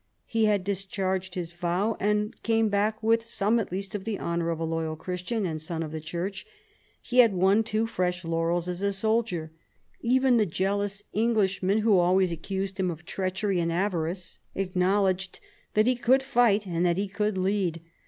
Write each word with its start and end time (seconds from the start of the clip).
He 0.25 0.45
had 0.45 0.63
discharged 0.63 1.35
his 1.35 1.51
vow, 1.53 1.95
and 1.99 2.33
came 2.41 2.69
back 2.69 3.03
with 3.03 3.21
some 3.23 3.59
at 3.59 3.71
least 3.71 3.93
of 3.93 4.03
the 4.03 4.19
honour 4.19 4.49
of 4.49 4.59
a 4.59 4.63
loyal 4.63 4.95
Christian 4.95 5.45
and 5.45 5.61
son 5.61 5.83
of 5.83 5.91
the 5.91 6.01
Church. 6.01 6.43
He 6.99 7.19
had 7.19 7.35
won, 7.35 7.61
too, 7.61 7.85
fresh 7.85 8.25
laurels 8.25 8.67
as 8.67 8.81
a 8.81 8.93
soldier. 8.93 9.51
Even 9.99 10.37
the 10.37 10.47
jealous 10.47 11.03
Englishmen, 11.13 11.81
who 11.81 11.99
always 11.99 12.31
accused 12.31 12.79
him 12.79 12.89
of 12.89 13.05
treachery 13.05 13.59
and 13.59 13.71
avarice, 13.71 14.39
acknowledged 14.55 15.39
that 15.75 15.85
he 15.85 15.95
could 15.95 16.23
fight 16.23 16.65
and 16.65 16.83
that 16.83 16.97
he 16.97 17.07
could 17.07 17.37
lead. 17.37 17.79